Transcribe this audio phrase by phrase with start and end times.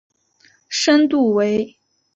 [0.67, 1.77] 深度为。